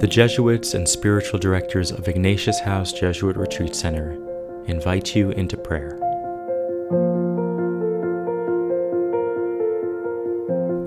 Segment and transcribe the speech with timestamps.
[0.00, 4.18] The Jesuits and spiritual directors of Ignatius House Jesuit Retreat Center
[4.66, 5.98] invite you into prayer.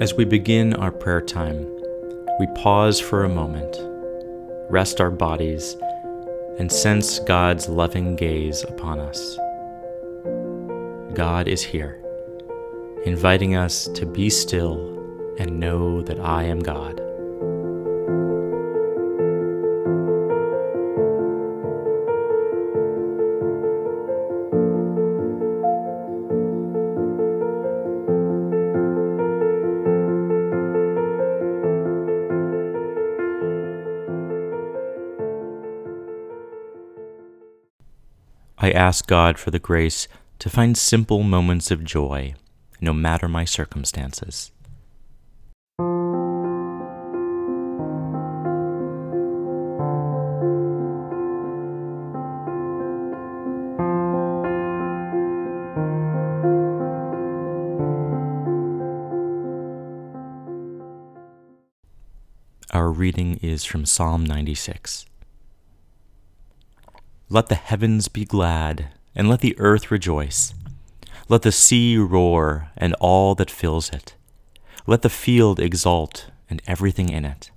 [0.00, 1.66] As we begin our prayer time,
[2.40, 3.78] we pause for a moment,
[4.68, 5.76] rest our bodies,
[6.58, 9.36] and sense God's loving gaze upon us.
[11.14, 12.02] God is here,
[13.04, 14.94] inviting us to be still
[15.38, 17.00] and know that I am God.
[38.58, 42.34] I ask God for the grace to find simple moments of joy,
[42.80, 44.50] no matter my circumstances.
[62.72, 65.04] Our reading is from Psalm 96.
[67.36, 70.54] Let the heavens be glad, and let the earth rejoice.
[71.28, 74.14] Let the sea roar, and all that fills it.
[74.86, 77.50] Let the field exult, and everything in it.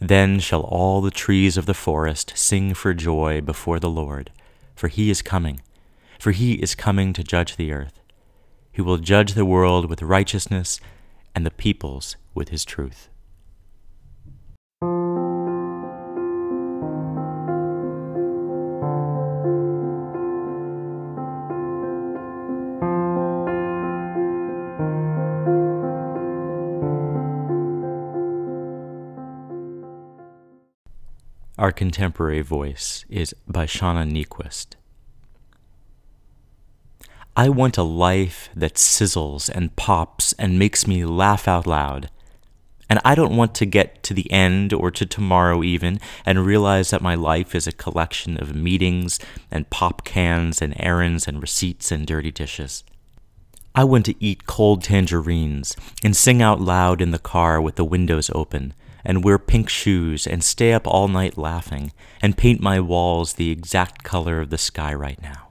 [0.00, 4.30] Then shall all the trees of the forest sing for joy before the Lord,
[4.76, 5.62] for he is coming,
[6.20, 7.98] for he is coming to judge the earth.
[8.70, 10.78] He will judge the world with righteousness,
[11.34, 13.08] and the peoples with his truth.
[31.62, 34.74] Our contemporary voice is by Shauna Niequist.
[37.36, 42.10] I want a life that sizzles and pops and makes me laugh out loud.
[42.90, 46.90] And I don't want to get to the end or to tomorrow even and realize
[46.90, 51.92] that my life is a collection of meetings and pop cans and errands and receipts
[51.92, 52.82] and dirty dishes.
[53.72, 57.84] I want to eat cold tangerines and sing out loud in the car with the
[57.84, 58.74] windows open
[59.04, 63.50] and wear pink shoes and stay up all night laughing and paint my walls the
[63.50, 65.48] exact color of the sky right now.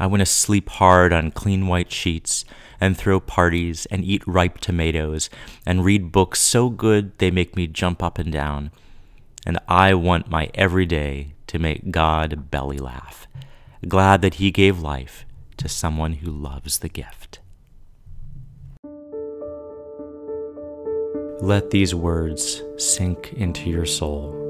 [0.00, 2.44] I want to sleep hard on clean white sheets
[2.80, 5.28] and throw parties and eat ripe tomatoes
[5.66, 8.70] and read books so good they make me jump up and down.
[9.44, 13.26] And I want my everyday to make God belly laugh,
[13.88, 15.24] glad that He gave life
[15.56, 17.40] to someone who loves the gift.
[21.40, 24.47] Let these words sink into your soul.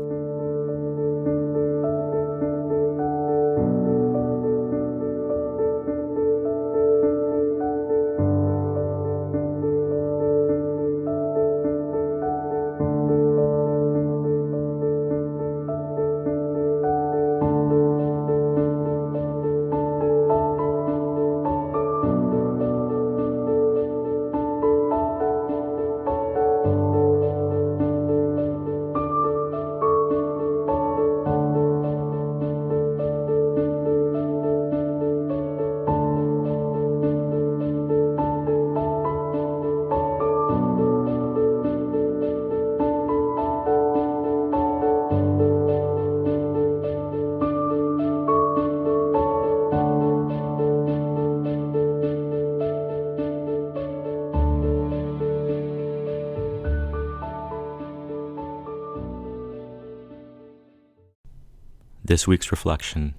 [62.08, 63.12] This week's reflection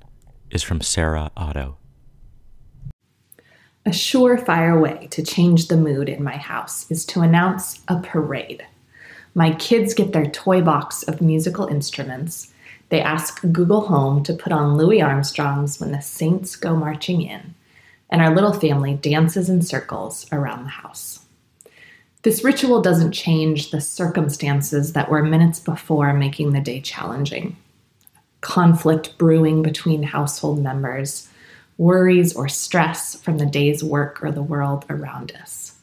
[0.49, 1.77] is from Sarah Otto.
[3.85, 8.65] A surefire way to change the mood in my house is to announce a parade.
[9.35, 12.51] My kids get their toy box of musical instruments.
[12.89, 17.53] They ask Google Home to put on Louis Armstrong's When the Saints Go Marching In,
[18.09, 21.19] and our little family dances in circles around the house.
[22.23, 27.55] This ritual doesn't change the circumstances that were minutes before making the day challenging
[28.41, 31.29] conflict brewing between household members,
[31.77, 35.73] worries or stress from the day's work or the world around us.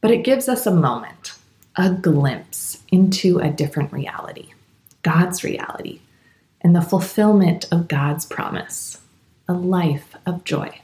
[0.00, 1.34] But it gives us a moment,
[1.76, 4.50] a glimpse into a different reality,
[5.02, 6.00] God's reality,
[6.60, 9.00] and the fulfillment of God's promise,
[9.48, 10.80] a life of joy.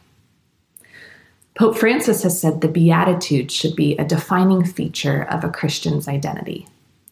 [1.56, 6.67] Pope Francis has said the Beatitudes should be a defining feature of a Christian's identity.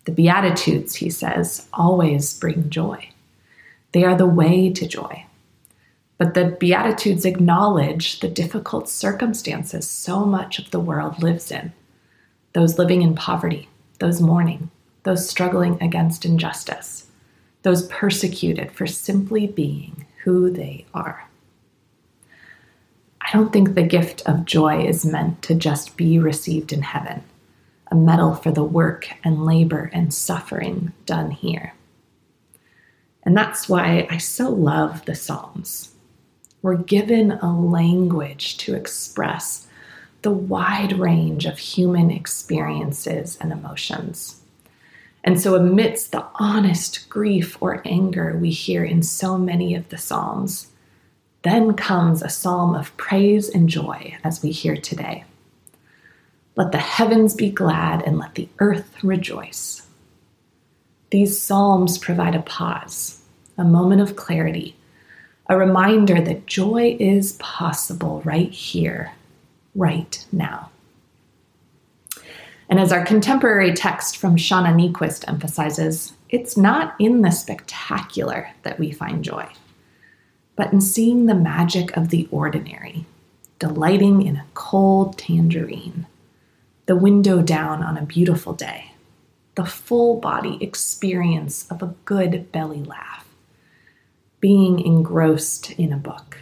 [0.05, 3.09] The Beatitudes, he says, always bring joy.
[3.95, 5.25] They are the way to joy.
[6.19, 11.73] But the Beatitudes acknowledge the difficult circumstances so much of the world lives in
[12.55, 13.69] those living in poverty,
[14.01, 14.71] those mourning,
[15.05, 17.07] those struggling against injustice,
[17.63, 21.29] those persecuted for simply being who they are.
[23.21, 27.23] I don't think the gift of joy is meant to just be received in heaven,
[27.93, 31.75] a medal for the work and labor and suffering done here.
[33.25, 35.95] And that's why I so love the Psalms.
[36.63, 39.67] We're given a language to express
[40.23, 44.41] the wide range of human experiences and emotions.
[45.23, 49.99] And so, amidst the honest grief or anger we hear in so many of the
[49.99, 50.71] Psalms,
[51.43, 55.25] then comes a psalm of praise and joy as we hear today.
[56.57, 59.87] Let the heavens be glad and let the earth rejoice.
[61.15, 63.21] These psalms provide a pause,
[63.57, 64.75] a moment of clarity,
[65.49, 69.13] a reminder that joy is possible right here,
[69.77, 70.73] right now.
[72.69, 78.81] And as our contemporary text from Shauna Niequist emphasizes, it's not in the spectacular that
[78.81, 79.47] we find joy,
[80.57, 83.07] but in seeing the magic of the ordinary,
[83.61, 86.09] delighting in a cold tangerine,
[86.87, 88.94] the window down on a beautiful day,
[89.55, 93.27] the full body experience of a good belly laugh,
[94.41, 96.39] being engrossed in a book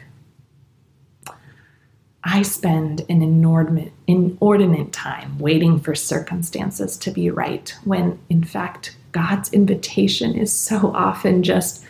[2.25, 8.97] I spend an inordinate, inordinate time waiting for circumstances to be right when, in fact,
[9.11, 11.85] God's invitation is so often just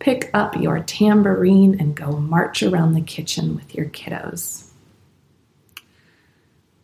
[0.00, 4.65] pick up your tambourine and go march around the kitchen with your kiddos.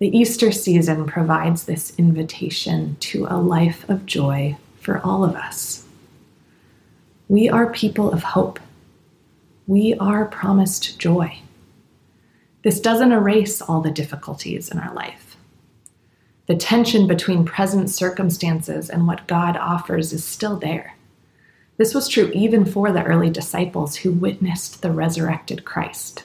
[0.03, 5.85] The Easter season provides this invitation to a life of joy for all of us.
[7.29, 8.59] We are people of hope.
[9.69, 11.39] We are promised joy.
[12.65, 15.37] This doesn't erase all the difficulties in our life.
[16.49, 20.97] The tension between present circumstances and what God offers is still there.
[21.77, 26.25] This was true even for the early disciples who witnessed the resurrected Christ.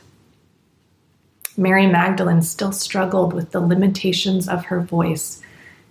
[1.58, 5.42] Mary Magdalene still struggled with the limitations of her voice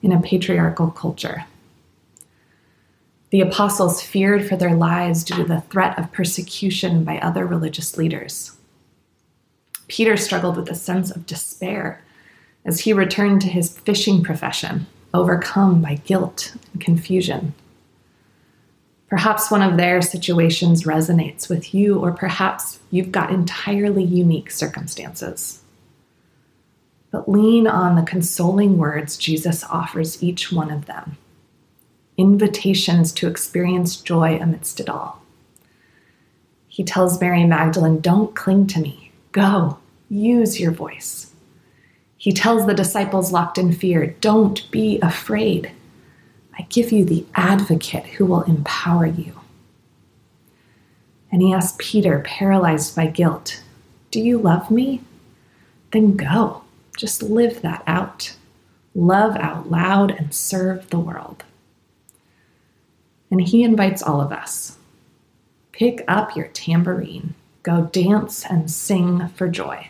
[0.01, 1.45] in a patriarchal culture.
[3.31, 7.99] The apostles feared for their lives due to the threat of persecution by other religious
[7.99, 8.53] leaders.
[9.89, 12.01] Peter struggled with a sense of despair
[12.65, 17.55] as he returned to his fishing profession, overcome by guilt and confusion.
[19.09, 25.63] Perhaps one of their situations resonates with you, or perhaps you've got entirely unique circumstances.
[27.13, 31.17] But lean on the consoling words Jesus offers each one of them
[32.17, 35.21] invitations to experience joy amidst it all.
[36.69, 39.13] He tells Mary Magdalene, Don't cling to me.
[39.33, 41.33] Go, use your voice.
[42.17, 45.71] He tells the disciples locked in fear, Don't be afraid.
[46.59, 49.33] I give you the advocate who will empower you.
[51.31, 53.63] And he asks Peter, paralyzed by guilt,
[54.11, 55.03] Do you love me?
[55.93, 56.63] Then go.
[56.97, 58.35] Just live that out.
[58.95, 61.45] Love out loud and serve the world.
[63.31, 64.79] And he invites all of us
[65.73, 67.35] pick up your tambourine
[67.67, 69.89] Go dance and sing for joy.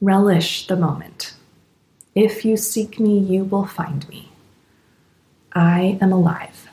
[0.00, 1.34] Relish the moment.
[2.12, 4.32] If you seek me, you will find me.
[5.56, 6.68] I am alive.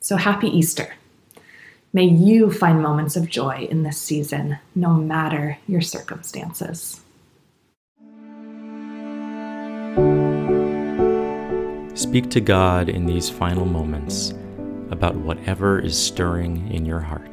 [0.00, 0.94] So happy Easter.
[1.92, 6.98] May you find moments of joy in this season, no matter your circumstances.
[11.94, 14.32] Speak to God in these final moments
[14.90, 17.28] about whatever is stirring in your heart.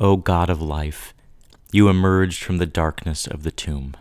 [0.00, 1.12] O God of life,
[1.72, 3.96] you emerged from the darkness of the tomb.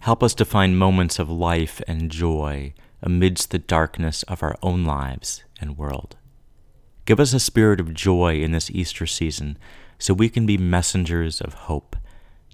[0.00, 4.84] Help us to find moments of life and joy amidst the darkness of our own
[4.84, 6.16] lives and world.
[7.06, 9.56] Give us a spirit of joy in this Easter season
[9.98, 11.96] so we can be messengers of hope,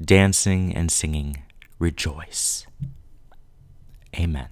[0.01, 1.43] dancing and singing,
[1.81, 2.69] rejoice.
[4.17, 4.49] Amen.